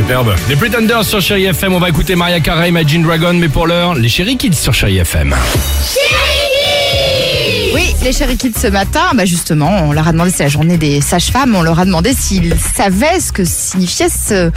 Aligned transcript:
Superbe. 0.00 0.34
Les 0.48 0.56
Pretenders 0.56 1.04
sur 1.04 1.20
Chéri 1.20 1.44
FM, 1.44 1.74
on 1.74 1.78
va 1.78 1.90
écouter 1.90 2.16
Maria 2.16 2.40
Carey, 2.40 2.70
Imagine 2.70 3.02
Dragon, 3.02 3.34
mais 3.34 3.50
pour 3.50 3.66
l'heure, 3.66 3.94
les 3.94 4.08
Chéri 4.08 4.38
Kids 4.38 4.54
sur 4.54 4.72
Chéri 4.72 4.96
FM. 4.96 5.36
Oui, 7.74 7.94
les 8.02 8.12
chéri 8.12 8.38
kids 8.38 8.54
ce 8.58 8.66
matin, 8.68 9.10
bah 9.14 9.26
justement, 9.26 9.70
on 9.84 9.92
leur 9.92 10.08
a 10.08 10.12
demandé, 10.12 10.30
c'est 10.34 10.44
la 10.44 10.48
journée 10.48 10.78
des 10.78 11.02
sages-femmes, 11.02 11.54
on 11.54 11.60
leur 11.60 11.78
a 11.78 11.84
demandé 11.84 12.14
s'ils 12.14 12.56
savaient 12.58 13.20
ce 13.20 13.30
que 13.30 13.44
signifiait 13.44 14.08
ce, 14.08 14.50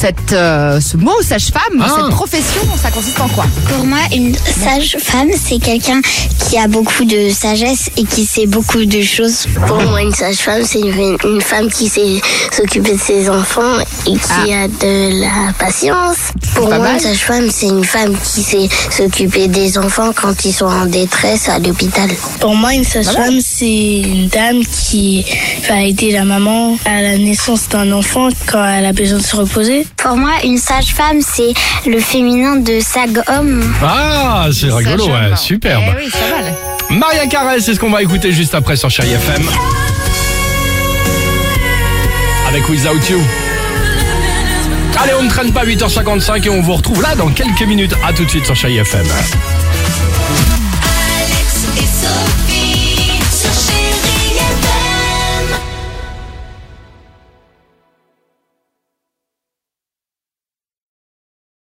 cette, 0.00 0.32
euh, 0.32 0.80
ce 0.80 0.96
mot 0.96 1.20
sage-femme, 1.20 1.78
Ah. 1.82 1.94
cette 1.94 2.14
profession, 2.14 2.62
ça 2.82 2.90
consiste 2.90 3.20
en 3.20 3.28
quoi? 3.28 3.44
Pour 3.68 3.84
moi, 3.84 3.98
une 4.14 4.34
sage-femme, 4.34 5.28
c'est 5.36 5.58
quelqu'un 5.58 6.00
qui 6.48 6.56
a 6.56 6.68
beaucoup 6.68 7.04
de 7.04 7.28
sagesse 7.28 7.90
et 7.98 8.04
qui 8.04 8.24
sait 8.24 8.46
beaucoup 8.46 8.82
de 8.82 9.02
choses. 9.02 9.46
Pour 9.66 9.82
moi, 9.82 10.00
une 10.00 10.14
sage-femme, 10.14 10.62
c'est 10.64 10.80
une, 10.80 11.18
une 11.24 11.40
femme 11.42 11.68
qui 11.70 11.88
sait 11.88 12.20
s'occuper 12.50 12.92
de 12.94 12.98
ses 12.98 13.28
enfants 13.28 13.78
et 14.06 14.12
qui 14.14 14.52
a 14.54 14.68
de 14.68 15.20
la 15.20 15.52
patience. 15.58 16.16
Pour 16.54 16.68
moi, 16.68 16.78
mal. 16.78 16.94
une 16.94 17.00
sage-femme, 17.00 17.50
c'est 17.50 17.66
une 17.66 17.84
femme 17.84 18.16
qui 18.24 18.42
sait 18.42 18.68
s'occuper 18.90 19.48
des 19.48 19.76
enfants 19.76 20.12
quand 20.14 20.44
ils 20.46 20.52
sont 20.54 20.64
en 20.64 20.86
détresse 20.86 21.48
à 21.50 21.58
l'hôpital. 21.58 22.08
Pour 22.40 22.54
moi, 22.54 22.72
une 22.72 22.84
sage-femme, 22.84 23.38
c'est 23.44 24.00
une 24.00 24.28
dame 24.28 24.62
qui 24.64 25.26
va 25.68 25.82
aider 25.82 26.10
la 26.12 26.24
maman 26.24 26.78
à 26.86 27.02
la 27.02 27.18
naissance 27.18 27.68
d'un 27.68 27.92
enfant 27.92 28.28
quand 28.50 28.64
elle 28.66 28.86
a 28.86 28.92
besoin 28.94 29.18
de 29.18 29.22
se 29.22 29.36
reposer. 29.36 29.86
Pour 29.96 30.16
moi, 30.16 30.32
une 30.44 30.58
sage-femme, 30.58 31.20
c'est 31.20 31.52
le 31.88 32.00
féminin 32.00 32.56
de 32.56 32.80
sag-homme. 32.80 33.62
Ah, 33.82 34.46
c'est 34.52 34.72
rigolo, 34.72 35.06
ouais, 35.08 35.36
superbe. 35.36 35.82
Eh 35.92 36.04
oui. 36.04 36.10
Maria 36.98 37.26
Carey, 37.26 37.60
c'est 37.60 37.74
ce 37.74 37.80
qu'on 37.80 37.90
va 37.90 38.02
écouter 38.02 38.32
juste 38.32 38.54
après 38.54 38.76
sur 38.76 38.90
Chéri 38.90 39.12
FM. 39.12 39.42
Avec 42.48 42.68
Without 42.68 42.98
You. 43.10 43.20
Allez, 45.02 45.12
on 45.18 45.22
ne 45.22 45.28
traîne 45.30 45.52
pas 45.52 45.64
8h55 45.64 46.46
et 46.46 46.50
on 46.50 46.60
vous 46.62 46.74
retrouve 46.74 47.00
là 47.02 47.14
dans 47.14 47.28
quelques 47.28 47.62
minutes. 47.62 47.94
À 48.06 48.12
tout 48.12 48.24
de 48.24 48.30
suite 48.30 48.44
sur 48.44 48.56
Chéri 48.56 48.78
FM. 48.78 49.06